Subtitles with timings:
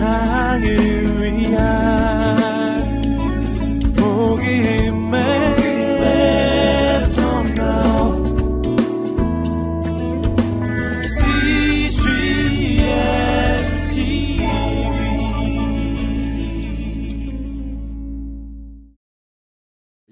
[0.00, 1.60] 세상을 위한
[3.94, 5.50] 복음의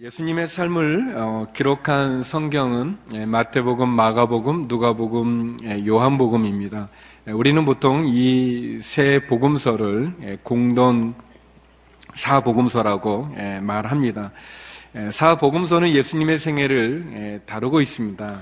[0.00, 6.88] 예수님의 삶을 어, 기록한 성경은 예, 마태복음, 마가복음, 누가복음, 예, 요한복음입니다.
[7.28, 11.14] 예, 우리는 보통 이 세 복음서를 공동
[12.14, 14.32] 사복음서라고 말합니다.
[15.10, 18.38] 사복음서는 예수님의 생애를 다루고 있습니다.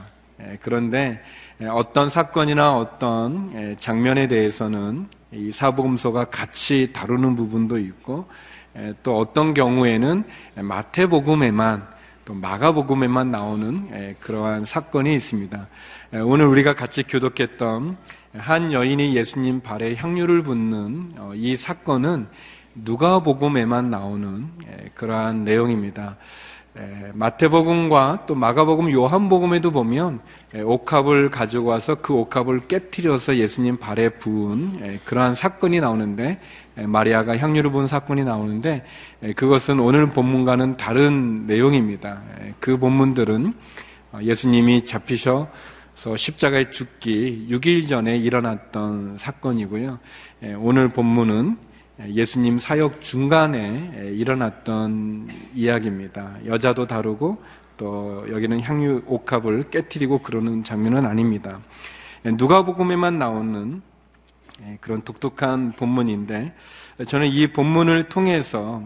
[0.60, 1.20] 그런데
[1.68, 8.26] 어떤 사건이나 어떤 장면에 대해서는 이 사복음서가 같이 다루는 부분도 있고
[9.02, 10.22] 또 어떤 경우에는
[10.54, 15.66] 마태복음에만 또 마가복음에만 나오는 그러한 사건이 있습니다.
[16.24, 17.96] 오늘 우리가 같이 교독했던
[18.38, 22.28] 한 여인이 예수님 발에 향유를 붓는 어, 이 사건은
[22.74, 24.48] 누가복음에만 나오는
[24.94, 26.16] 그러한 내용입니다.
[27.14, 30.20] 마태복음과 또 마가복음, 요한복음에도 보면
[30.54, 36.38] 옥합을 가지고 와서 그 옥합을 깨뜨려서 예수님 발에 부은 그러한 사건이 나오는데
[36.74, 38.84] 마리아가 향유를 부은 사건이 나오는데
[39.36, 42.20] 그것은 오늘 본문과는 다른 내용입니다.
[42.60, 43.54] 그 본문들은
[44.12, 45.48] 어, 예수님이 잡히셔
[45.96, 49.98] 서 십자가에 죽기 6일 전에 일어났던 사건이고요.
[50.58, 51.56] 오늘 본문은
[52.08, 56.36] 예수님 사역 중간에 일어났던 이야기입니다.
[56.44, 57.42] 여자도 다루고
[57.78, 61.60] 또 여기는 향유 옥합을 깨뜨리고 그러는 장면은 아닙니다.
[62.24, 63.80] 누가복음에만 나오는
[64.82, 66.52] 그런 독특한 본문인데
[67.06, 68.82] 저는 이 본문을 통해서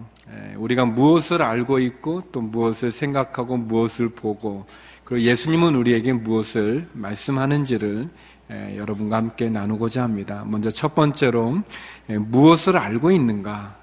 [0.55, 4.66] 우리가 무엇을 알고 있고 또 무엇을 생각하고 무엇을 보고
[5.11, 8.08] 그리고 예수님은 우리에게 무엇을 말씀하는지를
[8.53, 10.44] 예, 여러분과 함께 나누고자 합니다.
[10.47, 11.64] 먼저 첫 번째로
[12.11, 13.77] 예, 무엇을 알고 있는가?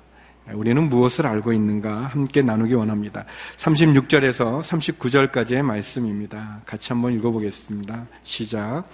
[0.48, 3.26] 예, 우리는 무엇을 알고 있는가 함께 나누기 원합니다.
[3.58, 6.62] 36절에서 39절까지의 말씀입니다.
[6.66, 8.08] 같이 한번 읽어보겠습니다.
[8.24, 8.86] 시작.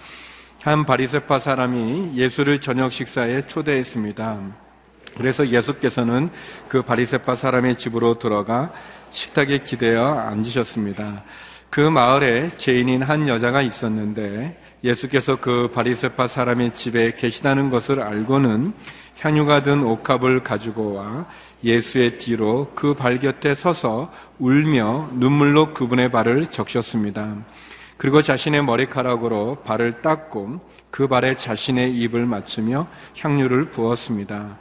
[0.60, 4.40] 한 바리새파 사람이 예수를 저녁 식사에 초대했습니다.
[5.16, 6.30] 그래서 예수께서는
[6.68, 8.72] 그 바리새파 사람의 집으로 들어가
[9.12, 11.22] 식탁에 기대어 앉으셨습니다.
[11.74, 18.72] 그 마을에 죄인인 한 여자가 있었는데 예수께서 그 바리세파 사람의 집에 계시다는 것을 알고는
[19.18, 21.26] 향유가 든 옥합을 가지고 와
[21.64, 27.38] 예수의 뒤로 그 발 곁에 서서 울며 눈물로 그분의 발을 적셨습니다.
[27.96, 30.60] 그리고 자신의 머리카락으로 발을 닦고
[30.92, 32.86] 그 발에 자신의 입을 맞추며
[33.18, 34.58] 향유를 부었습니다.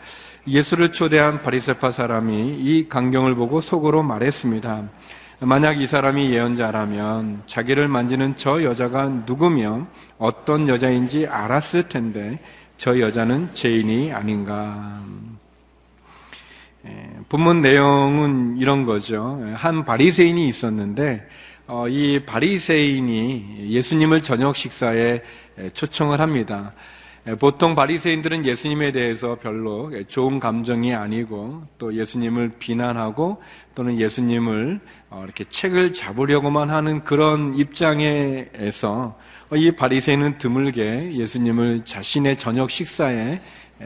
[0.47, 4.89] 예수를 초대한 바리세파 사람이 이 광경을 보고 속으로 말했습니다.
[5.45, 9.87] 만약 이 사람이 예언자라면 자기를 만지는 저 여자가 누구며
[10.17, 12.39] 어떤 여자인지 알았을 텐데
[12.77, 15.01] 저 여자는 죄인이 아닌가.
[16.85, 19.41] 예, 본문 내용은 이런 거죠.
[19.55, 21.27] 한 바리새인이 있었는데
[21.67, 25.21] 어, 이 바리새인이 예수님을 저녁 식사에
[25.73, 26.73] 초청을 합니다.
[27.25, 33.41] 예, 보통 바리새인들은 예수님에 대해서 별로 좋은 감정이 아니고 또 예수님을 비난하고
[33.75, 39.17] 또는 예수님을 어, 이렇게 책을 잡으려고만 하는 그런 입장에서
[39.53, 43.39] 이 바리새인은 드물게 예수님을 자신의 저녁 식사에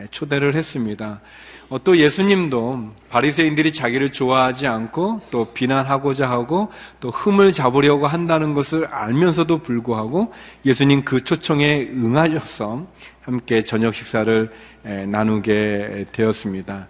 [0.09, 1.21] 초대를 했습니다.
[1.69, 8.85] 어, 또 예수님도 바리새인들이 자기를 좋아하지 않고 또 비난하고자 하고 또 흠을 잡으려고 한다는 것을
[8.85, 10.33] 알면서도 불구하고
[10.65, 12.87] 예수님 그 초청에 응하셔서
[13.27, 14.49] 함께 저녁 식사를
[14.83, 16.87] 나누게 되었습니다.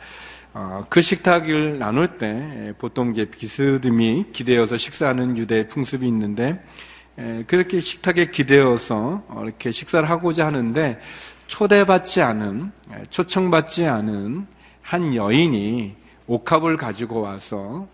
[0.53, 6.63] 어, 그 식탁을 나눌 때 보통 비스듬히 기대어서 식사하는 유대 풍습이 있는데
[7.47, 10.99] 그렇게 식탁에 기대어서 어, 이렇게 식사를 하고자 하는데
[11.47, 12.71] 초대받지 않은
[13.09, 14.45] 초청받지 않은
[14.83, 15.95] 한 여인이
[16.27, 17.87] 옥합을 가지고 와서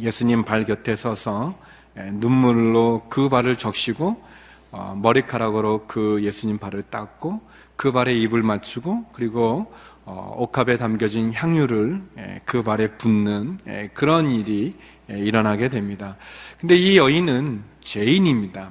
[0.00, 1.58] 예수님 발 곁에 서서
[1.94, 4.30] 눈물로 그 발을 적시고
[4.72, 7.40] 어, 머리카락으로 그 예수님 발을 닦고
[7.80, 9.72] 그 발에 입을 맞추고 그리고
[10.04, 14.76] 어, 옥합에 담겨진 향유를 예, 그 발에 붓는 예, 그런 일이
[15.10, 16.18] 예, 일어나게 됩니다.
[16.60, 18.70] 근데 이 여인은 죄인입니다.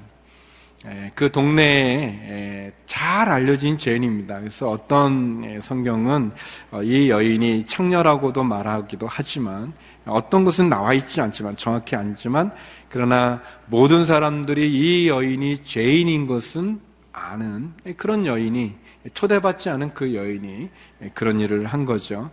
[1.15, 4.39] 그 동네에 잘 알려진 죄인입니다.
[4.41, 6.31] 그래서 어떤 성경은
[6.69, 9.73] 어, 이 여인이 청녀라고도 말하기도 하지만
[10.05, 12.51] 어떤 것은 나와 있지 않지만 정확히 아니지만
[12.89, 16.79] 그러나 모든 사람들이 이 여인이 죄인인 것은
[17.11, 18.75] 아는 그런 여인이
[19.13, 20.69] 초대받지 않은 그 여인이
[21.13, 22.29] 그런 일을 한 거죠.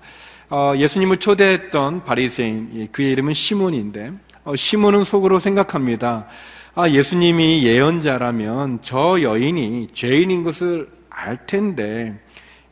[0.49, 4.13] 어, 예수님을 초대했던 바리새인 그의 이름은 시몬인데
[4.45, 6.27] 어, 시몬은 속으로 생각합니다.
[6.75, 12.15] 아, 예수님이 예언자라면 저 여인이 죄인인 것을 알 텐데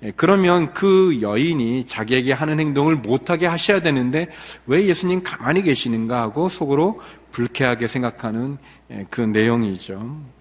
[0.04, 4.28] 예, 그러면 그 여인이 자기에게 하는 행동을 못하게 하셔야 되는데
[4.66, 7.00] 왜 예수님 가만히 계시는가 하고 속으로
[7.30, 8.58] 불쾌하게 생각하는
[8.90, 10.33] 예, 그 내용이죠.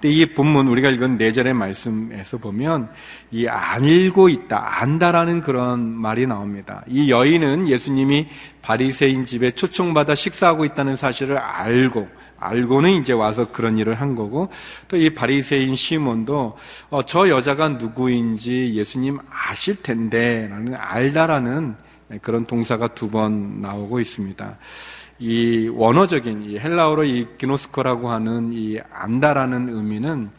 [0.00, 2.88] 근데 이 본문 우리가 읽은 네 절의 말씀에서 보면
[3.30, 6.82] 이 알고 있다, 안다라는 그런 말이 나옵니다.
[6.88, 8.28] 이 여인은 예수님이
[8.62, 12.08] 바리새인 집에 초청받아 식사하고 있다는 사실을 알고
[12.38, 14.48] 알고는 이제 와서 그런 일을 한 거고
[14.88, 16.56] 또 이 바리새인 시몬도
[16.88, 21.76] 어, 저 여자가 누구인지 예수님 아실 텐데라는 알다라는
[22.22, 24.56] 그런 동사가 두 번 나오고 있습니다.
[25.20, 30.30] 이 원어적인 이 헬라어로 이 기노스코라고 하는 이 안다라는 의미는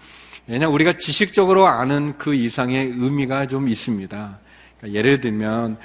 [0.48, 4.40] 왜냐 우리가 지식적으로 아는 그 이상의 의미가 좀 있습니다.
[4.80, 5.78] 그러니까 예를 들면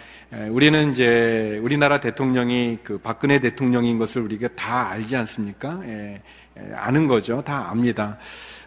[0.49, 5.81] 우리는 이제 우리나라 대통령이 그 박근혜 대통령인 것을 우리가 다 알지 않습니까?
[5.85, 6.23] 예,
[6.75, 7.43] 아는 거죠.
[7.45, 8.17] 다 압니다.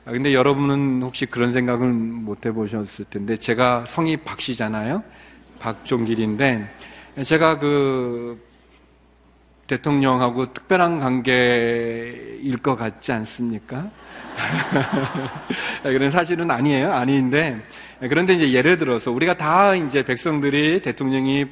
[0.05, 5.03] 아, 근데 여러분은 혹시 그런 생각을 못 해보셨을 텐데 제가 성이 박씨잖아요.
[5.59, 6.69] 박종길인데
[7.25, 8.48] 제가 그
[9.69, 13.89] 대통령하고 특별한 관계일 것 같지 않습니까?
[15.83, 16.91] 그런 사실은 아니에요.
[16.91, 17.57] 아닌데
[17.99, 21.45] 그런데 이제 예를 들어서 우리가 다 이제 백성들이 대통령이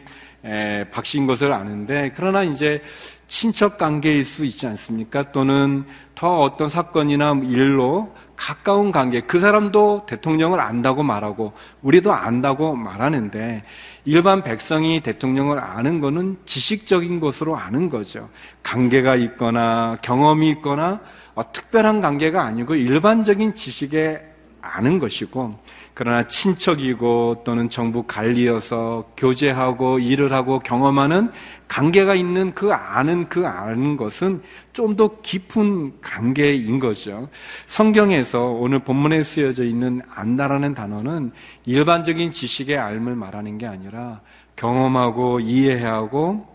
[0.92, 2.82] 박신 것을 아는데 그러나 이제
[3.28, 5.32] 친척 관계일 수 있지 않습니까?
[5.32, 5.86] 또는
[6.16, 13.64] 더 어떤 사건이나 일로 가까운 관계, 그 사람도 대통령을 안다고 말하고 우리도 안다고 말하는데
[14.06, 18.30] 일반 백성이 대통령을 아는 것은 지식적인 것으로 아는 거죠.
[18.64, 21.02] 관계가 있거나 경험이 있거나
[21.36, 24.22] 어, 특별한 관계가 아니고 일반적인 지식에
[24.62, 25.60] 아는 것이고
[26.00, 31.32] 그러나 친척이고 또는 정부 관리여서 교제하고 일을 하고 경험하는
[31.68, 37.30] 관계가 있는 그 아는 그 아는 것은 좀 더 깊은 관계인 거죠.
[37.66, 41.32] 성경에서 오늘 본문에 쓰여져 있는 안다라는 단어는
[41.66, 44.22] 일반적인 지식의 알을 말하는 게 아니라
[44.56, 46.48] 경험하고 이해하고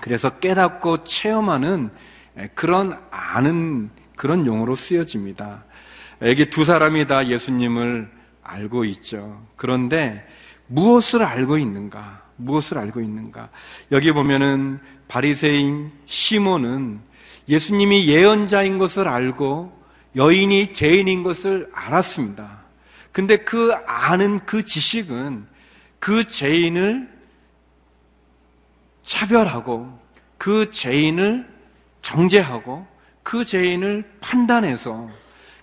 [0.00, 1.90] 그래서 깨닫고 체험하는
[2.54, 5.64] 그런 아는 그런 용어로 쓰여집니다.
[6.22, 8.16] 이게 두 사람이 다 예수님을
[8.48, 9.46] 알고 있죠.
[9.56, 10.26] 그런데
[10.66, 12.22] 무엇을 알고 있는가?
[12.36, 13.50] 무엇을 알고 있는가?
[13.92, 17.00] 여기 보면은 바리새인 시몬은
[17.48, 19.76] 예수님이 예언자인 것을 알고
[20.16, 22.58] 여인이 죄인인 것을 알았습니다.
[23.12, 25.46] 근데 그 아는 그 지식은
[25.98, 27.08] 그 죄인을
[29.02, 29.98] 차별하고
[30.36, 31.48] 그 죄인을
[32.02, 32.86] 정죄하고
[33.22, 35.08] 그 죄인을 판단해서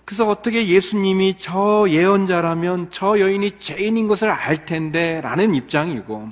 [0.06, 6.28] 그래서 어떻게 예수님이 저 예언자라면 저 여인이 죄인인 것을 알 텐데 라는 입장이고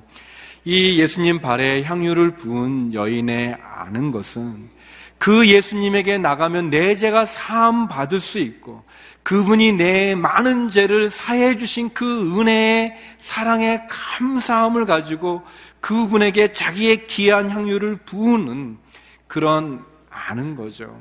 [0.64, 4.70] 이 예수님 발에 향유를 부은 여인의 아는 것은
[5.18, 8.84] 그 예수님에게 나가면 내 죄가 사함 받을 수 있고
[9.24, 15.42] 그분이 내 많은 죄를 사해 주신 그 은혜의 사랑의 감사함을 가지고
[15.80, 18.78] 그분에게 자기의 귀한 향유를 부으는
[19.26, 20.96] 그런 아는 거죠.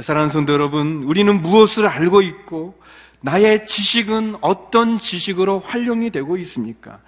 [0.00, 2.80] 사랑하는 성도 여러분, 우리는 무엇을 알고 있고
[3.20, 7.00] 나의 지식은 어떤 지식으로 활용이 되고 있습니까?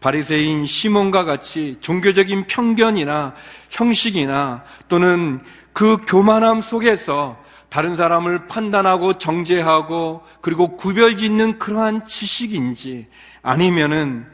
[0.00, 3.34] 바리새인 시몬과 같이 종교적인 편견이나
[3.70, 5.40] 형식이나 또는
[5.72, 13.06] 그 교만함 속에서 다른 사람을 판단하고 정죄하고 그리고 구별 짓는 그러한 지식인지
[13.42, 14.26] 아니면은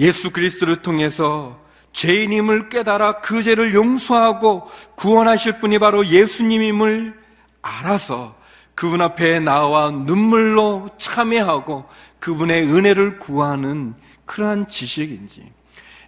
[0.00, 1.58] 예수 그리스도를 통해서
[1.92, 7.14] 죄인임을 깨달아 그 죄를 용서하고 구원하실 분이 바로 예수님임을
[7.62, 8.36] 알아서
[8.74, 11.86] 그분 앞에 나와 눈물로 참여하고
[12.20, 15.58] 그분의 은혜를 구하는 그러한 지식인지.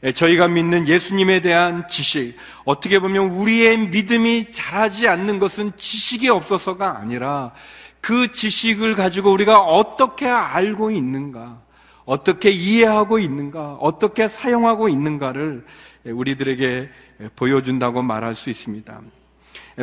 [0.05, 6.99] 예, 저희가 믿는 예수님에 대한 지식 어떻게 보면 우리의 믿음이 자라지 않는 것은 지식이 없어서가
[6.99, 7.53] 아니라
[8.01, 11.61] 그 지식을 가지고 우리가 어떻게 알고 있는가
[12.05, 15.65] 어떻게 이해하고 있는가, 어떻게 사용하고 있는가를
[16.05, 16.91] 우리들에게
[17.37, 19.01] 보여준다고 말할 수 있습니다.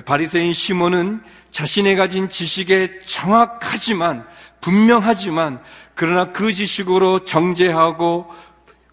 [0.06, 1.22] 바리새인 시몬은
[1.52, 4.26] 자신의 가진 지식에 정확하지만
[4.62, 5.62] 분명하지만
[5.96, 8.28] 그러나 그 지식으로 정죄하고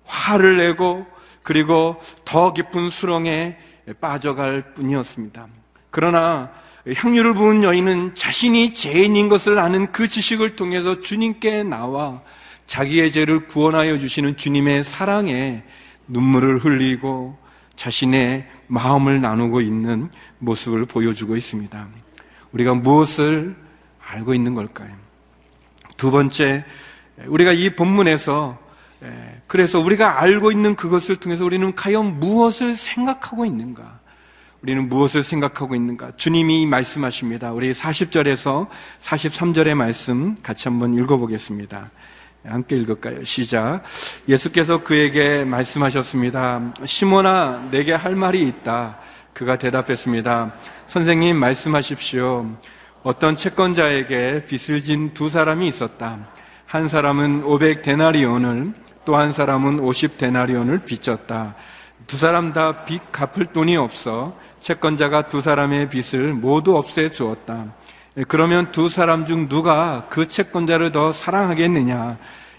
[0.04, 1.07] 화를 내고
[1.43, 3.59] 그리고 더 깊은 수렁에
[4.00, 5.47] 빠져갈 뿐이었습니다.
[5.90, 6.50] 그러나
[6.95, 12.23] 향유를 부은 여인은 자신이 죄인인 것을 아는 그 지식을 통해서 주님께 나와
[12.66, 15.62] 자기의 죄를 구원하여 주시는 주님의 사랑에
[16.09, 17.38] 눈물을 흘리고
[17.76, 21.88] 자신의 마음을 나누고 있는 모습을 보여주고 있습니다.
[22.52, 23.56] 우리가 무엇을
[24.06, 24.94] 알고 있는 걸까요?
[25.97, 26.64] 두 번째,
[27.26, 28.59] 우리가 이 본문에서
[29.47, 34.00] 그래서 우리가 알고 있는 그것을 통해서 우리는 과연 무엇을 생각하고 있는가?
[34.62, 36.12] 우리는 무엇을 생각하고 있는가?
[36.16, 37.52] 주님이 말씀하십니다.
[37.52, 38.68] 우리 40절에서
[39.02, 41.90] 43절의 말씀 같이 한번 읽어보겠습니다.
[42.46, 43.24] 함께 읽을까요?
[43.24, 43.82] 시작.
[44.28, 46.74] 예수께서 그에게 말씀하셨습니다.
[46.84, 48.98] 시몬아, 내게 할 말이 있다.
[49.32, 50.54] 그가 대답했습니다.
[50.86, 52.46] 선생님, 말씀하십시오.
[53.02, 56.18] 어떤 채권자에게 빚을 진 두 사람이 있었다.
[56.66, 58.72] 한 사람은 500 데나리온을
[59.04, 61.54] 또 한 사람은 50 데나리온을 빚졌다.
[62.06, 67.66] 두 사람 다 빚 갚을 돈이 없어 채권자가 두 사람의 빚을 모두 없애 주었다.
[68.16, 72.16] 예, 그러면 두 사람 중 누가 그 채권자를 더 사랑하겠느냐?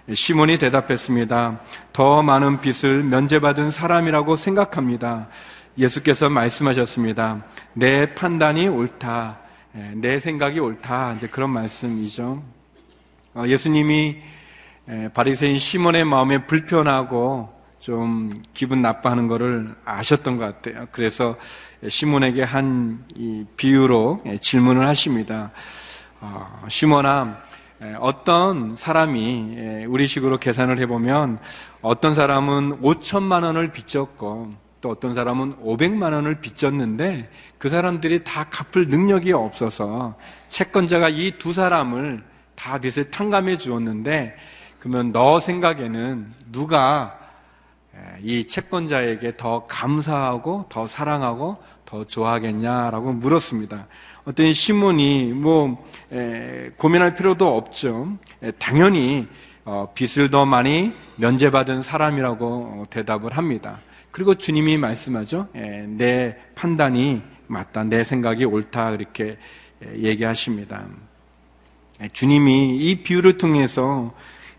[0.09, 1.61] 예, 시몬이 대답했습니다.
[1.93, 5.29] 더 많은 빚을 면제받은 사람이라고 생각합니다.
[5.77, 7.45] 예수께서 말씀하셨습니다.
[7.71, 9.39] 내 판단이 옳다.
[9.77, 11.13] 예, 내 생각이 옳다.
[11.13, 12.43] 이제 그런 말씀이죠.
[13.33, 14.17] 어, 예수님이
[15.13, 17.54] 바리새인 시몬의 마음에 불편하고
[17.85, 20.87] 좀 기분 나빠하는 것을 아셨던 것 같아요.
[20.91, 21.35] 그래서
[21.87, 23.05] 시몬에게 한
[23.57, 25.51] 비유로 질문을 하십니다.
[26.19, 27.43] 어, 시몬아,
[27.99, 31.37] 어떤 사람이 우리 식으로 계산을 해보면
[31.83, 34.49] 어떤 사람은 5천만 원을 빚졌고
[34.81, 40.15] 또 어떤 사람은 500만 원을 빚졌는데 그 사람들이 다 갚을 능력이 없어서
[40.49, 42.23] 채권자가 이 두 사람을
[42.55, 44.35] 다 빚을 탕감해 주었는데
[44.79, 47.19] 그러면 너 생각에는 누가
[48.21, 53.87] 이 채권자에게 더 감사하고 더 사랑하고 더 좋아하겠냐라고 물었습니다.
[54.25, 58.17] 어떤 시몬이 뭐 에, 고민할 필요도 없죠.
[58.41, 59.27] 에, 당연히
[59.63, 63.79] 어, 빚을 더 많이 면제받은 사람이라고 어, 대답을 합니다.
[64.11, 65.47] 그리고 주님이 말씀하죠.
[65.55, 69.37] 에, 내 판단이 맞다, 내 생각이 옳다 이렇게
[69.93, 70.85] 얘기하십니다.
[72.11, 74.13] 주님이 이 비유를 통해서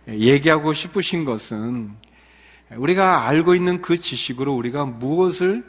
[0.08, 1.90] 얘기하고 싶으신 것은
[2.74, 5.64] 우리가 알고 있는 그 지식으로 우리가 무엇을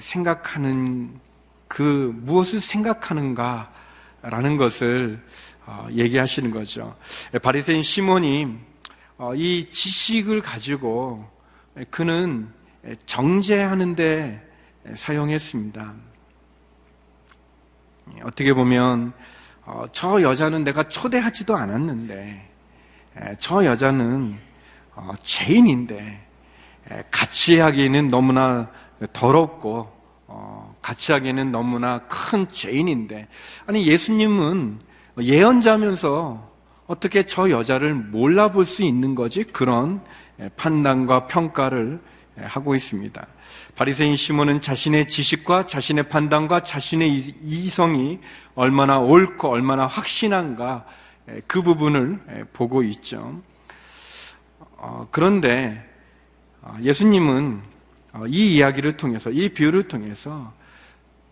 [0.00, 1.20] 생각하는
[1.68, 5.20] 그 무엇을 생각하는가라는 것을
[5.66, 6.96] 어, 얘기하시는 거죠.
[7.42, 8.56] 바리새인 시몬이
[9.18, 11.28] 어, 이 지식을 가지고
[11.90, 12.48] 그는
[13.06, 14.48] 정제하는데
[14.94, 15.94] 사용했습니다.
[18.22, 19.12] 어떻게 보면
[19.64, 22.48] 어, 저 여자는 내가 초대하지도 않았는데
[23.40, 24.45] 저 여자는
[25.22, 26.26] 죄인인데
[27.10, 28.70] 같이 하기에는 너무나
[29.12, 29.94] 더럽고
[30.28, 33.28] 어, 같이 하기에는 너무나 큰 죄인인데
[33.66, 34.80] 아니 예수님은
[35.20, 36.50] 예언자면서
[36.86, 40.00] 어떻게 저 여자를 몰라볼 수 있는 거지 그런
[40.56, 42.00] 판단과 평가를
[42.36, 43.26] 하고 있습니다.
[43.74, 48.20] 바리새인 시몬은 자신의 지식과 자신의 판단과 자신의 이성이
[48.54, 50.84] 얼마나 옳고 얼마나 확신한가
[51.46, 53.40] 그 부분을 보고 있죠.
[54.86, 55.84] 어, 그런데
[56.62, 57.60] 어, 예수님은
[58.12, 60.52] 어, 이 이야기를 통해서, 이 비유를 통해서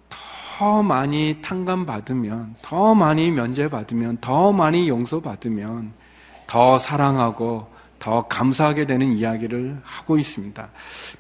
[0.09, 5.93] 더 많이 탕감받으면, 더 많이 면제받으면, 더 많이 용서받으면,
[6.49, 10.69] 더 사랑하고, 더 감사하게 되는 이야기를 하고 있습니다.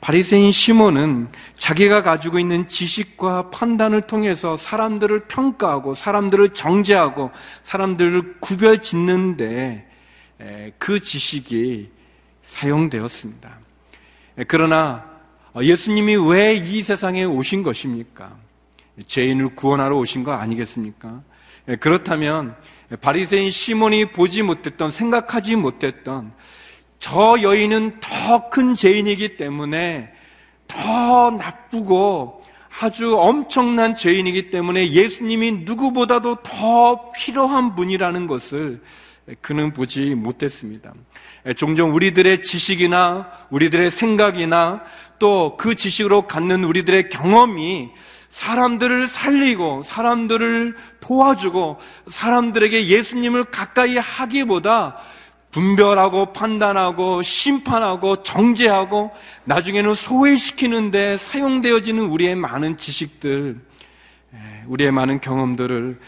[0.00, 7.30] 바리새인 시몬은 자기가 가지고 있는 지식과 판단을 통해서 사람들을 평가하고 사람들을 정죄하고
[7.62, 9.88] 사람들을 구별 짓는데
[10.76, 11.93] 그 지식이
[12.44, 13.58] 사용되었습니다.
[14.48, 15.04] 그러나
[15.54, 18.36] 어, 예수님이 왜 이 세상에 오신 것입니까?
[19.06, 21.22] 죄인을 구원하러 오신 거 아니겠습니까?
[21.68, 22.54] 예, 그렇다면
[23.00, 26.32] 바리새인 시몬이 보지 못했던 생각하지 못했던
[26.98, 30.12] 저 여인은 더 큰 죄인이기 때문에
[30.68, 32.42] 더 나쁘고
[32.80, 38.82] 아주 엄청난 죄인이기 때문에 예수님이 누구보다도 더 필요한 분이라는 것을
[39.40, 40.92] 그는 보지 못했습니다.
[41.56, 44.82] 종종 우리들의 지식이나 우리들의 생각이나
[45.18, 47.90] 또 그 지식으로 갖는 우리들의 경험이
[48.28, 51.78] 사람들을 살리고 사람들을 도와주고
[52.08, 54.96] 사람들에게 예수님을 가까이 하기보다
[55.52, 59.12] 분별하고 판단하고 심판하고 정죄하고
[59.44, 63.60] 나중에는 소외시키는데 사용되어지는 우리의 많은 지식들,
[64.66, 66.00] 우리의 많은 경험들을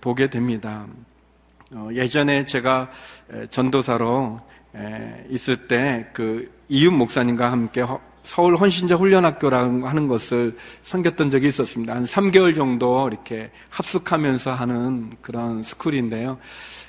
[0.00, 0.86] 보게 됩니다.
[1.74, 2.90] 어, 예전에 제가
[3.50, 4.40] 전도사로
[5.30, 7.84] 있을 때 그 이윤 목사님과 함께
[8.22, 11.94] 서울 헌신자 훈련학교라고 하는 것을 섬겼던 적이 있었습니다.
[11.94, 16.38] 한 3개월 정도 이렇게 합숙하면서 하는 그런 스쿨인데요.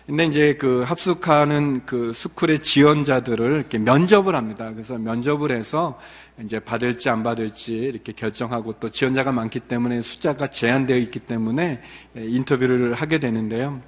[0.05, 4.71] 근데 이제 그 합숙하는 그 스쿨의 지원자들을 이렇게 면접을 합니다.
[4.71, 5.99] 그래서 면접을 해서
[6.41, 11.81] 이제 받을지 안 받을지 이렇게 결정하고 또 지원자가 많기 때문에 숫자가 제한되어 있기 때문에
[12.15, 13.81] 인터뷰를 하게 되는데요.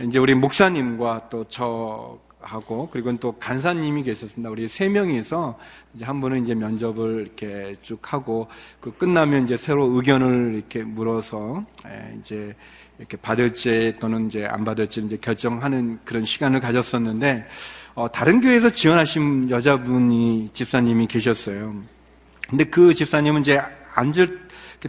[0.00, 4.50] 이제 우리 목사님과 또 저 하고 그리고 또 간사님이 계셨습니다.
[4.50, 5.58] 우리 세 명이서
[5.94, 8.48] 이제 한 분은 이제 면접을 이렇게 쭉 하고
[8.80, 12.54] 그 끝나면 이제 새로 의견을 이렇게 물어서 예, 이제
[12.98, 17.46] 이렇게 받을지 또는 이제 안 받을지 이제 결정하는 그런 시간을 가졌었는데
[17.94, 21.74] 어, 다른 교회에서 지원하신 여자분이 집사님이 계셨어요.
[22.48, 23.60] 근데 그 집사님은 이제
[23.94, 24.43] 앉을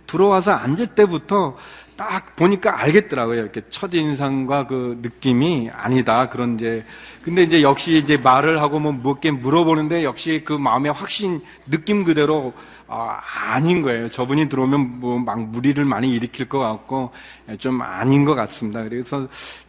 [0.05, 1.57] 들어와서 앉을 때부터
[1.97, 3.39] 딱 보니까 알겠더라고요.
[3.41, 6.29] 이렇게 첫 인상과 그 느낌이 아니다.
[6.29, 6.83] 그런 이제
[7.21, 12.53] 근데 이제 역시 이제 말을 하고 뭐 몇개 물어보는데 역시 그 마음의 확신 느낌 그대로
[12.87, 14.09] 아, 아닌 거예요.
[14.09, 17.11] 저분이 들어오면 뭐 막 무리를 많이 일으킬 것 같고
[17.57, 18.83] 좀 아닌 것 같습니다.
[18.83, 19.27] 그래서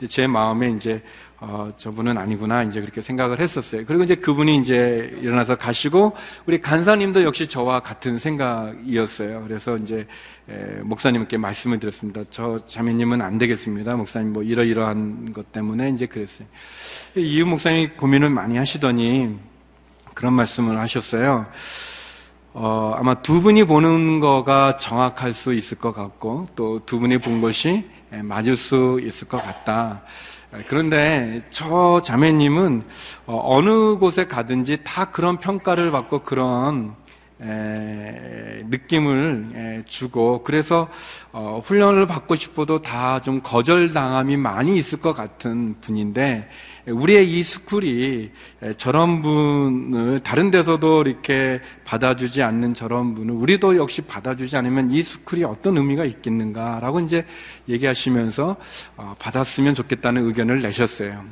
[0.08, 1.02] 제 마음에 이제
[1.38, 3.84] 어, 저분은 아니구나, 이제 그렇게 생각을 했었어요.
[3.84, 6.14] 그리고 이제 그분이 이제 일어나서 가시고,
[6.46, 9.44] 우리 간사님도 역시 저와 같은 생각이었어요.
[9.46, 10.06] 그래서 이제,
[10.48, 12.22] 에, 목사님께 말씀을 드렸습니다.
[12.30, 13.96] 저 자매님은 안 되겠습니다.
[13.96, 16.48] 목사님 뭐 이러이러한 것 때문에 이제 그랬어요.
[17.16, 19.36] 이유 목사님이 고민을 많이 하시더니
[20.14, 21.46] 그런 말씀을 하셨어요.
[22.54, 27.42] 어, 아마 두 분이 보는 거가 정확할 수 있을 것 같고, 또 두 분이 본
[27.42, 27.84] 것이
[28.22, 30.02] 맞을 수 있을 것 같다.
[30.68, 32.84] 그런데 저 자매님은
[33.26, 36.94] 어, 어느 곳에 가든지 다 그런 평가를 받고 그런
[37.42, 40.88] 에, 느낌을 에, 주고 그래서
[41.32, 46.48] 어, 훈련을 받고 싶어도 다 좀 거절당함이 많이 있을 것 같은 분인데
[46.86, 48.30] 우리의 이 스쿨이
[48.62, 55.02] 에, 저런 분을 다른 데서도 이렇게 받아주지 않는 저런 분을 우리도 역시 받아주지 않으면 이
[55.02, 57.26] 스쿨이 어떤 의미가 있겠는가라고 이제
[57.68, 58.56] 얘기하시면서
[58.96, 61.24] 어, 받았으면 좋겠다는 의견을 내셨어요.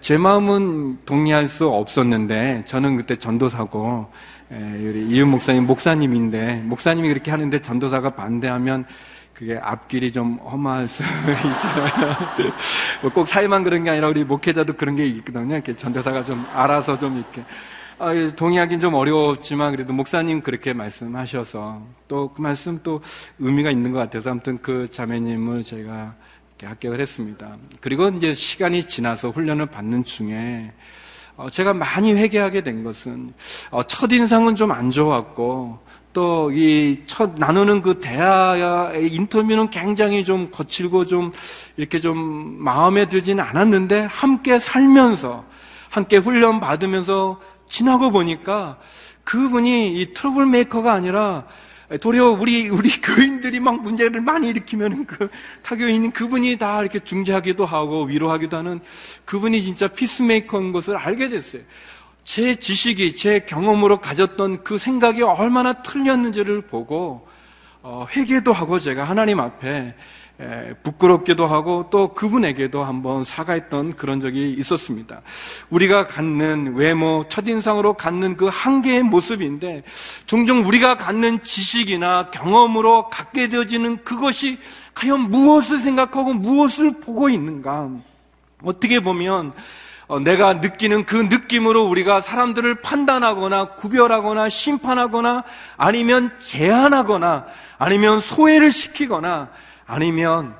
[0.00, 7.30] 제 마음은 동의할 수 없었는데 저는 그때 전도사고 예, 우리 이윤 목사님 목사님인데 목사님이 그렇게
[7.30, 8.86] 하는데 전도사가 반대하면
[9.34, 12.16] 그게 앞길이 좀 험할 수 있잖아요.
[13.02, 15.54] 뭐꼭 사회만 그런 게 아니라 우리 목회자도 그런 게 있거든요.
[15.54, 17.44] 이렇게 전도사가 좀 알아서 좀 이렇게
[18.00, 23.00] 아, 동의하기는 좀 어려웠지만 그래도 목사님 그렇게 말씀하셔서 또 그 말씀 또
[23.38, 26.14] 의미가 있는 것 같아서 아무튼 그 자매님을 제가
[26.62, 27.56] 합격을 했습니다.
[27.80, 30.72] 그리고 이제 시간이 지나서 훈련을 받는 중에 어,
[31.50, 33.32] 제가 많이 회개하게 된 것은
[33.70, 35.78] 어, 첫 인상은 좀 안 좋았고
[36.12, 41.32] 또 이 첫 나누는 그 대화의 인터뷰는 굉장히 좀 거칠고 좀
[41.76, 42.16] 이렇게 좀
[42.62, 45.44] 마음에 들지는 않았는데 함께 살면서
[45.90, 48.78] 함께 훈련 받으면서 지나고 보니까
[49.24, 51.44] 그분이 이 trouble maker가 아니라
[51.96, 55.30] 도리어 우리 우리 교인들이 막 문제를 많이 일으키면 그
[55.62, 58.80] 타교인인 그분이 다 이렇게 중재하기도 하고 위로하기도 하는
[59.24, 61.62] 그분이 진짜 peacemaker인 것을 알게 됐어요.
[62.24, 67.26] 제 지식이 제 경험으로 가졌던 그 생각이 얼마나 틀렸는지를 보고
[67.80, 69.94] 어, 회개도 하고 제가 하나님 앞에
[70.82, 75.22] 부끄럽기도 하고 또 그분에게도 한번 사과했던 그런 적이 있었습니다.
[75.70, 79.82] 우리가 갖는 외모, 첫인상으로 갖는 그 한계의 모습인데
[80.26, 84.58] 종종 우리가 갖는 지식이나 경험으로 갖게 되어지는 그것이
[84.94, 87.90] 과연 무엇을 생각하고 무엇을 보고 있는가?
[88.62, 89.52] 어떻게 보면
[90.06, 95.44] 어, 내가 느끼는 그 느낌으로 우리가 사람들을 판단하거나 구별하거나 심판하거나
[95.76, 97.44] 아니면 제한하거나
[97.76, 99.50] 아니면 소외를 시키거나
[99.88, 100.54] 아니면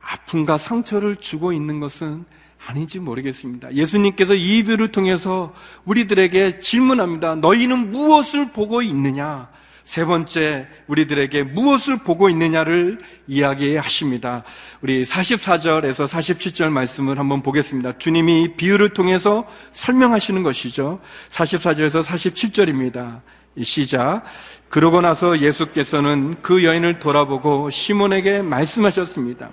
[0.00, 2.24] 아픔과 상처를 주고 있는 것은
[2.66, 3.74] 아닌지 모르겠습니다.
[3.74, 5.52] 예수님께서 이 이별을 통해서
[5.84, 7.34] 우리들에게 질문합니다.
[7.36, 9.50] 너희는 무엇을 보고 있느냐?
[9.82, 14.44] 세 번째, 우리들에게 무엇을 보고 있느냐를 이야기하십니다.
[14.82, 17.98] 우리 44절에서 47절 말씀을 한번 보겠습니다.
[17.98, 21.00] 주님이 비유를 통해서 설명하시는 것이죠.
[21.30, 23.22] 44절에서 47절입니다.
[23.64, 24.22] 시작.
[24.70, 29.50] 그러고 나서 예수께서는 그 여인을 돌아보고 시몬에게 말씀하셨습니다.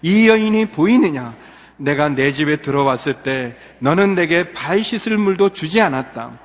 [0.00, 1.34] 이 여인이 보이느냐?
[1.76, 6.38] 내가 내 집에 들어왔을 때 너는 내게 발 씻을 물도 주지 않았다.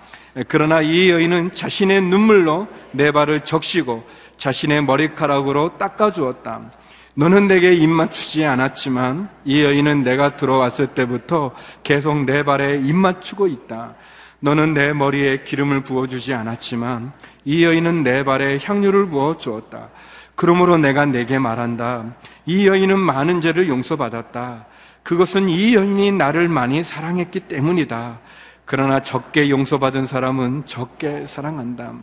[0.48, 4.04] 그러나 이 여인은 자신의 눈물로 내 발을 적시고
[4.38, 6.72] 자신의 머리카락으로 닦아주었다.
[7.14, 11.52] 너는 내게 입 맞추지 않았지만 이 여인은 내가 들어왔을 때부터
[11.84, 13.94] 계속 내 발에 입 맞추고 있다.
[14.40, 17.14] 너는 내 머리에 기름을 부어주지 않았지만
[17.46, 19.90] 이 여인은 내 발에 향유를 부어 주었다.
[20.36, 22.16] 그러므로 내가 내게 말한다.
[22.46, 24.66] 이 여인은 많은 죄를 용서받았다.
[25.04, 28.20] 그것은 이 여인이 나를 많이 사랑했기 때문이다.
[28.66, 31.94] 그러나 적게 용서받은 사람은 적게 사랑한다.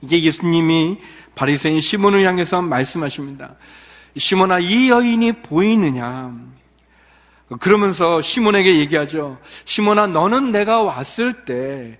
[0.00, 0.98] 이제 예수님이
[1.34, 3.54] 바리새인 시몬을 향해서 말씀하십니다.
[4.16, 6.32] 시몬아 이 여인이 보이느냐?
[7.60, 9.38] 그러면서 시몬에게 얘기하죠.
[9.64, 11.98] 시몬아 너는 내가 왔을 때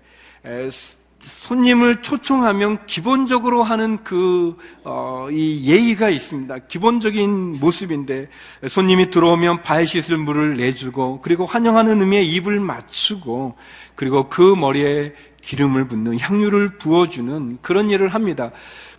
[1.24, 6.58] 손님을 초청하면 기본적으로 하는 그, 어, 이 예의가 있습니다.
[6.68, 8.28] 기본적인 모습인데,
[8.68, 13.56] 손님이 들어오면 발 씻을 물을 내주고, 그리고 환영하는 의미의 입을 맞추고,
[13.94, 18.50] 그리고 그 머리에 기름을 붓는 향유를 부어주는 그런 일을 합니다.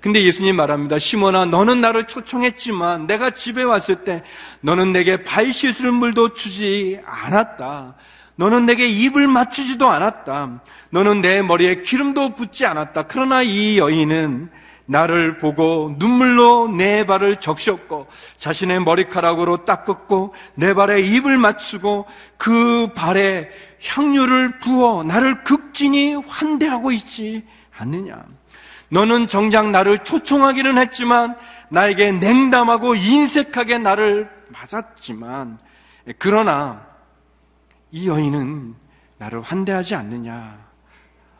[0.05, 0.99] 근데 예수님 말합니다.
[0.99, 4.21] 시몬아, 너는 나를 초청했지만 내가 집에 왔을 때
[4.61, 7.95] 너는 내게 발 씻을 물도 주지 않았다.
[8.35, 10.61] 너는 내게 입을 맞추지도 않았다.
[10.91, 13.07] 너는 내 머리에 기름도 붓지 않았다.
[13.07, 14.51] 그러나 이 여인은
[14.85, 18.05] 나를 보고 눈물로 내 발을 적셨고
[18.37, 22.05] 자신의 머리카락으로 닦았고 내 발에 입을 맞추고
[22.37, 23.49] 그 발에
[23.83, 27.43] 향유를 부어 나를 극진히 환대하고 있지
[27.75, 28.23] 않느냐.
[28.89, 31.35] 너는 정작 나를 초청하기는 했지만
[31.69, 35.59] 나에게 냉담하고 인색하게 나를 맞았지만
[36.19, 36.85] 그러나
[37.91, 38.75] 이 여인은
[39.17, 40.65] 나를 환대하지 않느냐.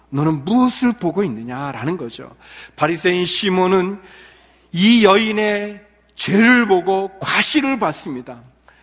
[0.10, 2.34] 너는 무엇을 보고 있느냐라는 거죠.
[2.76, 4.00] 바리새인 시몬은
[4.72, 5.82] 이 여인의
[6.16, 8.42] 죄를 보고 과실을 받습니다.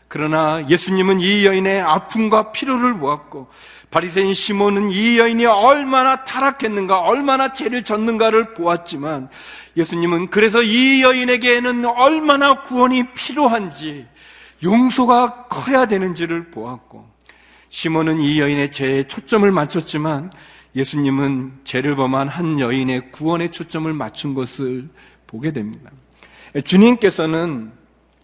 [0.09, 3.48] 그러나 예수님은 이 여인의 아픔과 필요를 보았고
[3.92, 9.28] 바리새인 시몬은 이 여인이 얼마나 타락했는가, 얼마나 죄를 졌는가를 보았지만
[9.76, 14.07] 예수님은 그래서 이 여인에게는 얼마나 구원이 필요한지
[14.62, 17.07] 용서가 커야 되는지를 보았고
[17.68, 20.33] 시몬은 이 여인의 죄에 초점을 맞췄지만
[20.74, 24.88] 예수님은 죄를 범한 한 여인의 구원에 초점을 맞춘 것을
[25.26, 25.90] 보게 됩니다.
[26.64, 27.72] 주님께서는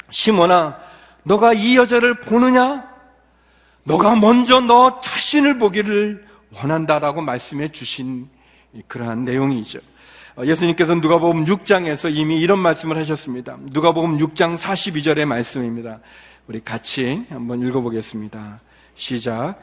[0.09, 0.79] 시몬아,
[1.25, 2.89] 너가 이 여자를 보느냐?
[3.85, 8.29] 너가 먼저 너 자신을 보기를 원한다라고 말씀해 주신
[8.87, 9.81] 그러한 내용이죠.
[10.45, 13.57] 예수님께서 누가복음 6장에서 이미 이런 말씀을 하셨습니다.
[13.61, 16.01] 누가복음 6장 42절의 말씀입니다.
[16.47, 18.61] 우리 같이 한번 읽어보겠습니다.
[18.95, 19.57] 시작.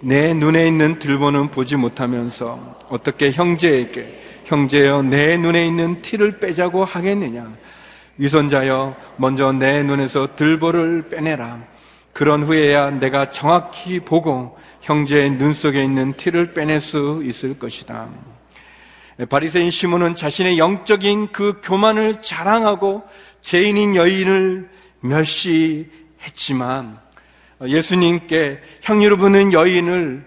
[0.00, 7.56] 내 눈에 있는 들보는 보지 못하면서 어떻게 형제에게 형제여 내 눈에 있는 티를 빼자고 하겠느냐.
[8.18, 11.69] 위선자여 먼저 내 눈에서 들보를 빼내라.
[12.12, 18.08] 그런 후에야 내가 정확히 보고 형제의 눈 속에 있는 티를 빼낼 수 있을 것이다.
[19.28, 23.02] 바리새인 시몬은 자신의 영적인 그 교만을 자랑하고
[23.42, 24.70] 죄인인 여인을
[25.00, 26.98] 멸시했지만
[27.66, 30.24] 예수님께 향유를 부는 여인을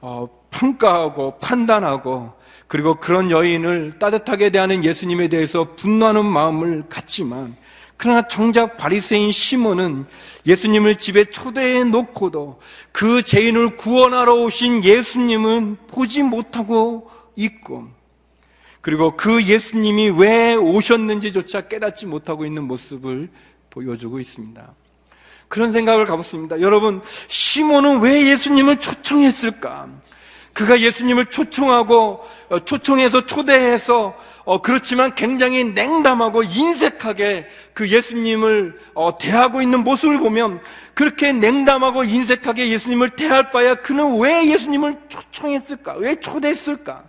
[0.00, 2.34] 어, 평가하고 판단하고
[2.66, 7.56] 그리고 그런 여인을 따뜻하게 대하는 예수님에 대해서 분노하는 마음을 갖지만
[7.96, 10.06] 그러나 정작 바리새인 시몬은
[10.46, 12.60] 예수님을 집에 초대해 놓고도
[12.92, 17.88] 그 죄인을 구원하러 오신 예수님은 보지 못하고 있고
[18.82, 23.30] 그리고 그 예수님이 왜 오셨는지조차 깨닫지 못하고 있는 모습을
[23.70, 24.74] 보여주고 있습니다.
[25.48, 26.60] 그런 생각을 가봤습니다.
[26.60, 29.88] 여러분, 시몬은 왜 예수님을 초청했을까?
[30.52, 39.60] 그가 예수님을 초청하고 어, 초청해서 초대해서 어, 그렇지만 굉장히 냉담하고 인색하게 그 예수님을 어, 대하고
[39.60, 40.60] 있는 모습을 보면
[40.94, 45.94] 그렇게 냉담하고 인색하게 예수님을 대할 바야 그는 왜 예수님을 초청했을까?
[45.94, 47.02] 왜 초대했을까?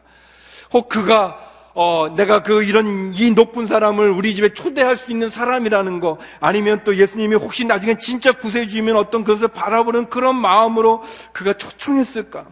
[0.74, 1.40] 혹 그가
[1.76, 6.82] 어, 내가 그 이런 이 높은 사람을 우리 집에 초대할 수 있는 사람이라는 거 아니면
[6.84, 12.48] 또 예수님이 혹시 나중에 진짜 구세주이면 어떤 것을 바라보는 그런 마음으로 그가 초청했을까?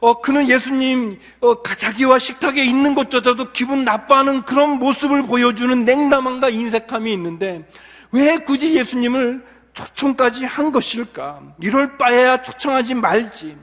[0.00, 7.12] 어, 그는 예수님 어, 자기와 식탁에 있는 것조차도 기분 나빠하는 그런 모습을 보여주는 냉담함과 인색함이
[7.12, 7.66] 있는데
[8.12, 11.42] 왜 굳이 예수님을 초청까지 한 것일까?
[11.60, 13.56] 이럴 바에야 초청하지 말지.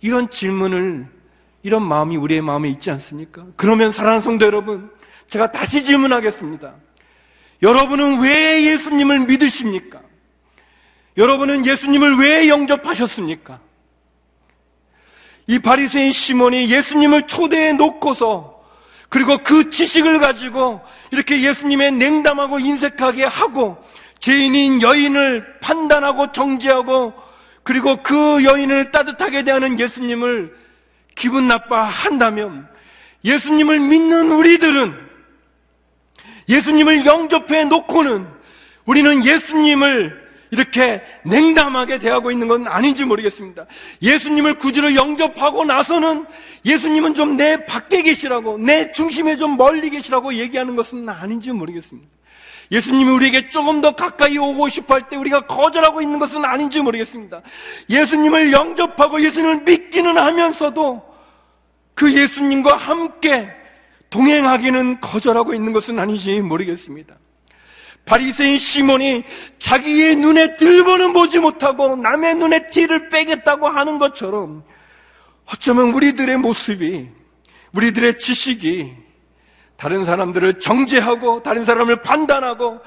[0.00, 1.06] 이런 질문을
[1.62, 3.46] 이런 마음이 우리의 마음에 있지 않습니까?
[3.56, 4.90] 그러면 사랑하는 성도 여러분,
[5.28, 6.74] 제가 다시 질문하겠습니다.
[7.62, 10.00] 여러분은 왜 예수님을 믿으십니까?
[11.16, 13.60] 여러분은 예수님을 왜 영접하셨습니까?
[15.48, 18.58] 이 바리새인 시몬이 예수님을 초대해 놓고서
[19.08, 23.82] 그리고 그 지식을 가지고 이렇게 예수님의 냉담하고 인색하게 하고
[24.20, 27.14] 죄인인 여인을 판단하고 정죄하고
[27.62, 30.54] 그리고 그 여인을 따뜻하게 대하는 예수님을
[31.14, 32.68] 기분 나빠한다면
[33.24, 35.08] 예수님을 믿는 우리들은
[36.50, 38.28] 예수님을 영접해 놓고는
[38.84, 43.66] 우리는 예수님을 이렇게 냉담하게 대하고 있는 건 아닌지 모르겠습니다.
[44.02, 46.26] 예수님을 구주로 영접하고 나서는
[46.64, 52.08] 예수님은 좀 내 밖에 계시라고, 내 중심에 좀 멀리 계시라고 얘기하는 것은 아닌지 모르겠습니다.
[52.70, 57.40] 예수님이 우리에게 조금 더 가까이 오고 싶어 할 때 우리가 거절하고 있는 것은 아닌지 모르겠습니다.
[57.88, 61.02] 예수님을 영접하고 예수님을 믿기는 하면서도
[61.94, 63.50] 그 예수님과 함께
[64.10, 67.14] 동행하기는 거절하고 있는 것은 아닌지 모르겠습니다.
[68.08, 69.22] 바리새인 시몬이
[69.58, 74.64] 자기의 눈에 들보는 보지 못하고 남의 눈에 티를 빼겠다고 하는 것처럼
[75.52, 77.08] 어쩌면 우리들의 모습이
[77.74, 78.94] 우리들의 지식이
[79.76, 82.80] 다른 사람들을 정죄하고 다른 사람을 판단하고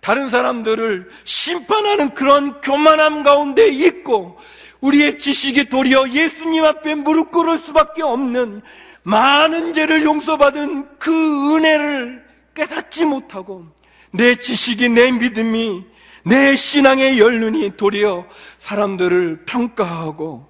[0.00, 4.38] 다른 사람들을 심판하는 그런 교만함 가운데 있고
[4.80, 8.60] 우리의 지식이 도리어 예수님 앞에 무릎 꿇을 수밖에 없는
[9.04, 13.66] 많은 죄를 용서받은 그 은혜를 깨닫지 못하고
[14.14, 15.84] 내 지식이 내 믿음이
[16.24, 18.26] 내 신앙의 연륜이 도리어
[18.58, 20.48] 사람들을 평가하고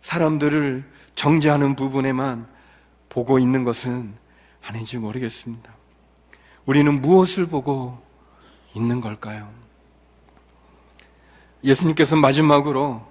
[0.00, 0.82] 사람들을
[1.14, 2.48] 정죄하는 부분에만
[3.10, 4.14] 보고 있는 것은
[4.62, 5.70] 아닌지 모르겠습니다.
[6.64, 8.02] 우리는 무엇을 보고
[8.74, 9.52] 있는 걸까요?
[11.62, 13.06] 예수님께서 마지막으로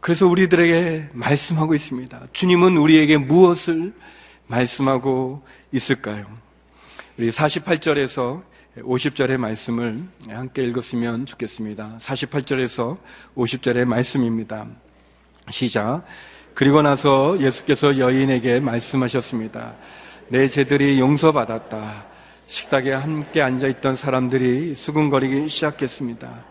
[0.00, 2.28] 그래서 우리들에게 말씀하고 있습니다.
[2.32, 3.92] 주님은 우리에게 무엇을
[4.46, 6.26] 말씀하고 있을까요?
[7.18, 11.98] 우리 48절에서 50절의 말씀을 함께 읽었으면 좋겠습니다.
[12.00, 12.96] 48절에서
[13.36, 14.66] 50절의 말씀입니다.
[15.50, 16.04] 시작.
[16.54, 19.74] 그리고 나서 예수께서 여인에게 말씀하셨습니다.
[20.28, 22.06] 내 죄들이 용서받았다.
[22.46, 26.44] 식탁에 함께 앉아있던 사람들이 수근거리기 시작했습니다.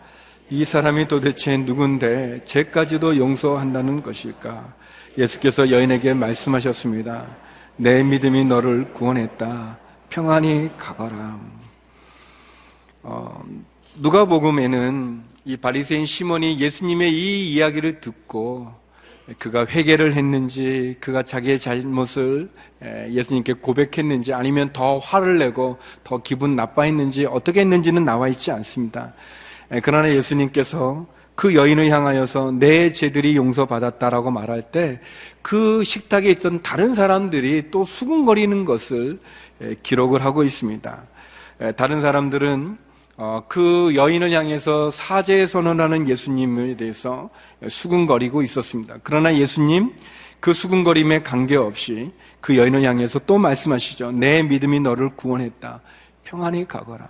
[0.50, 4.74] 이 사람이 도대체 누군데 죄까지도 용서한다는 것일까?
[5.18, 7.26] 예수께서 여인에게 말씀하셨습니다.
[7.76, 9.78] 내 믿음이 너를 구원했다.
[10.08, 11.61] 평안히 가거라.
[13.02, 13.42] 어,
[13.96, 18.72] 누가복음에는 이 바리새인 시몬이 예수님의 이 이야기를 듣고
[19.38, 22.50] 그가 회개를 했는지, 그가 자기의 잘못을
[22.82, 29.14] 예수님께 고백했는지, 아니면 더 화를 내고 더 기분 나빠했는지, 어떻게 했는지는 나와 있지 않습니다.
[29.82, 35.00] 그러나 예수님께서 그 여인을 향하여서 내 죄들이 용서받았다라고 말할 때
[35.42, 39.18] 그 식탁에 있던 다른 사람들이 또 수군거리는 것을
[39.82, 41.02] 기록을 하고 있습니다.
[41.76, 42.91] 다른 사람들은 어,
[43.48, 47.30] 그 여인을 향해서 사죄 선언하는 예수님에 대해서
[47.68, 48.96] 수근거리고 있었습니다.
[49.02, 49.92] 그러나 예수님
[50.40, 54.12] 그 수근거림에 관계없이 그 여인을 향해서 또 말씀하시죠.
[54.12, 55.80] 내 믿음이 너를 구원했다.
[56.24, 57.08] 평안히 가거라.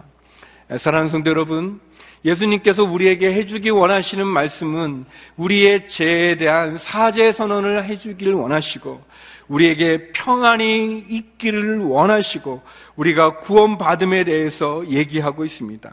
[0.76, 1.80] 사랑하는 성도 여러분,
[2.24, 9.02] 예수님께서 우리에게 해주기 원하시는 말씀은 우리의 죄에 대한 사죄 선언을 해주기를 원하시고
[9.48, 12.62] 우리에게 평안이 있기를 원하시고
[12.96, 15.92] 우리가 구원받음에 대해서 얘기하고 있습니다.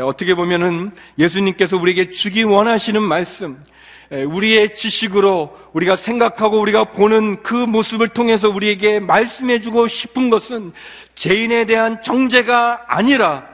[0.00, 3.62] 어떻게 보면은 예수님께서 우리에게 주기 원하시는 말씀,
[4.10, 10.72] 우리의 지식으로 우리가 생각하고 우리가 보는 그 모습을 통해서 우리에게 말씀해주고 싶은 것은
[11.14, 13.48] 죄인에 대한 정죄가 아니라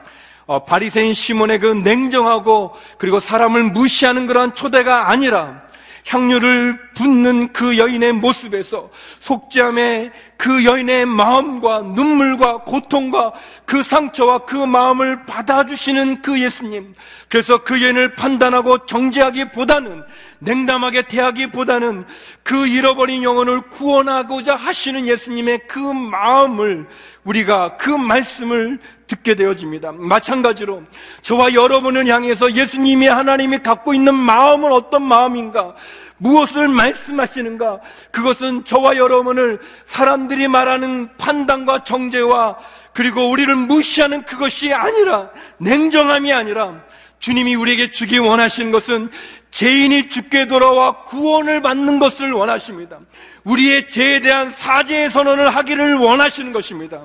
[0.47, 5.61] 어, 바리새인 시몬의 그 냉정하고 그리고 사람을 무시하는 그런 초대가 아니라
[6.07, 13.33] 향유를 붓는 그 여인의 모습에서 속죄함의 그 여인의 마음과 눈물과 고통과
[13.65, 16.93] 그 상처와 그 마음을 받아주시는 그 예수님.
[17.27, 20.03] 그래서 그 여인을 판단하고 정죄하기보다는
[20.39, 22.05] 냉담하게 대하기보다는
[22.43, 26.87] 그 잃어버린 영혼을 구원하고자 하시는 예수님의 그 마음을
[27.23, 29.93] 우리가 그 말씀을 듣게 되어집니다.
[29.93, 30.83] 마찬가지로
[31.21, 35.73] 저와 여러분을 향해서 예수님이 하나님이 갖고 있는 마음은 어떤 마음인가?
[36.17, 37.81] 무엇을 말씀하시는가?
[38.11, 42.57] 그것은 저와 여러분을 사람들이 말하는 판단과 정죄와
[42.93, 46.83] 그리고 우리를 무시하는 그것이 아니라 냉정함이 아니라
[47.19, 49.09] 주님이 우리에게 주기 원하시는 것은
[49.49, 52.99] 죄인이 죽게 돌아와 구원을 받는 것을 원하십니다.
[53.43, 57.03] 우리의 죄에 대한 사죄의 선언을 하기를 원하시는 것입니다.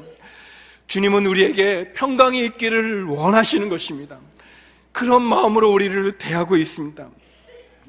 [0.87, 4.18] 주님은 우리에게 평강이 있기를 원하시는 것입니다.
[4.92, 7.09] 그런 마음으로 우리를 대하고 있습니다.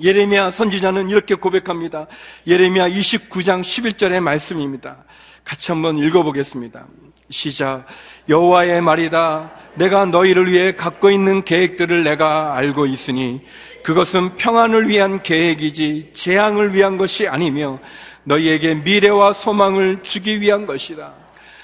[0.01, 2.07] 예레미야 선지자는 이렇게 고백합니다.
[2.47, 5.03] 예레미야 29장 11절의 말씀입니다.
[5.43, 6.85] 같이 한번 읽어보겠습니다.
[7.29, 7.85] 시작.
[8.29, 9.51] 여호와의 말이다.
[9.75, 13.41] 내가 너희를 위해 갖고 있는 계획들을 내가 알고 있으니
[13.83, 17.79] 그것은 평안을 위한 계획이지 재앙을 위한 것이 아니며
[18.23, 21.22] 너희에게 미래와 소망을 주기 위한 것이다.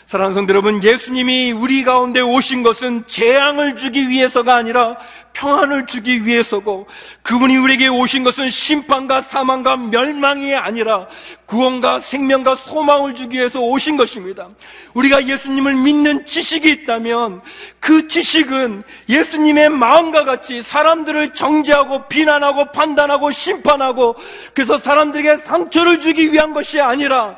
[0.10, 4.98] 사랑하는 성도 여러분, 예수님이 우리 가운데 오신 것은 재앙을 주기 위해서가 아니라
[5.34, 6.88] 평안을 주기 위해서고
[7.22, 11.06] 그분이 우리에게 오신 것은 심판과 사망과 멸망이 아니라
[11.46, 14.48] 구원과 생명과 소망을 주기 위해서 오신 것입니다.
[14.96, 17.42] 우리가 예수님을 믿는 지식이 있다면
[17.80, 24.16] 그 지식은 예수님의 마음과 같이 사람들을 정죄하고 비난하고 판단하고 심판하고
[24.56, 27.38] 그래서 사람들에게 상처를 주기 위한 것이 아니라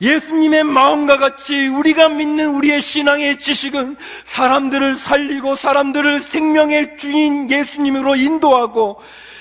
[0.00, 9.00] 예수님의 마음과 같이 우리가 믿는 우리의 신앙의 지식은 사람들을 살리고 사람들을 생명의 주인 예수님으로 인도하고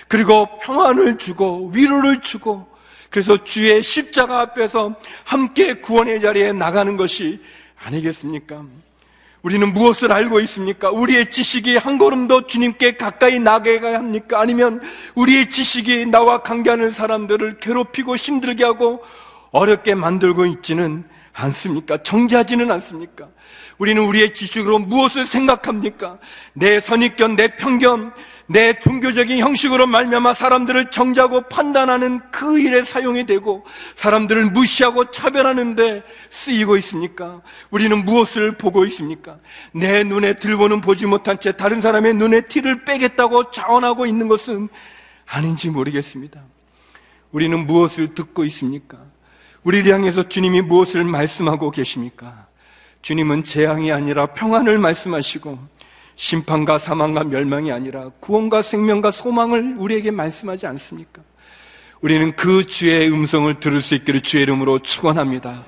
[0.09, 2.67] 그리고 평안을 주고 위로를 주고
[3.09, 7.39] 그래서 주의 십자가 앞에서 함께 구원의 자리에 나가는 것이
[7.77, 8.63] 아니겠습니까?
[9.41, 10.89] 우리는 무엇을 알고 있습니까?
[10.89, 14.41] 우리의 지식이 한 걸음 더 주님께 가까이 나가야 합니까?
[14.41, 14.81] 아니면
[15.15, 19.01] 우리의 지식이 나와 관계하는 사람들을 괴롭히고 힘들게 하고
[19.51, 22.03] 어렵게 만들고 있지는 않습니까?
[22.03, 23.27] 정지하지는 않습니까?
[23.77, 26.17] 우리는 우리의 지식으로 무엇을 생각합니까?
[26.53, 28.13] 내 선입견, 내 편견,
[28.47, 36.75] 내 종교적인 형식으로 말미암아 사람들을 정지하고 판단하는 그 일에 사용이 되고 사람들을 무시하고 차별하는데 쓰이고
[36.77, 37.41] 있습니까?
[37.69, 39.37] 우리는 무엇을 보고 있습니까?
[39.71, 44.67] 내 눈에 들고는 보지 못한 채 다른 사람의 눈에 티를 빼겠다고 자원하고 있는 것은
[45.25, 46.41] 아닌지 모르겠습니다.
[47.31, 48.97] 우리는 무엇을 듣고 있습니까?
[49.63, 52.47] 우리를 향해서 주님이 무엇을 말씀하고 계십니까?
[53.01, 55.59] 주님은 재앙이 아니라 평안을 말씀하시고
[56.15, 61.21] 심판과 사망과 멸망이 아니라 구원과 생명과 소망을 우리에게 말씀하지 않습니까?
[62.01, 65.65] 우리는 그 주의 음성을 들을 수 있기를 주의 이름으로 축원합니다.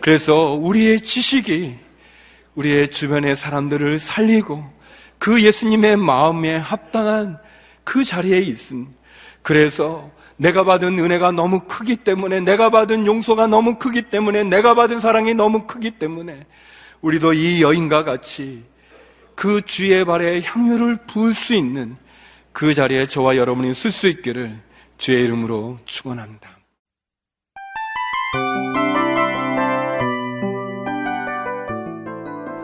[0.00, 1.76] 그래서 우리의 지식이
[2.54, 4.64] 우리의 주변의 사람들을 살리고
[5.18, 7.38] 그 예수님의 마음에 합당한
[7.82, 8.94] 그 자리에 있음.
[9.42, 15.00] 그래서 내가 받은 은혜가 너무 크기 때문에, 내가 받은 용서가 너무 크기 때문에, 내가 받은
[15.00, 16.46] 사랑이 너무 크기 때문에,
[17.00, 18.64] 우리도 이 여인과 같이
[19.34, 21.96] 그 주의 발에 향유를 부을 수 있는
[22.52, 24.58] 그 자리에 저와 여러분이 쓸 수 있기를
[24.96, 26.50] 주의 이름으로 축원합니다.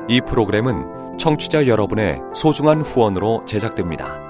[0.09, 4.30] 이 프로그램은 청취자 여러분의 소중한 후원으로 제작됩니다.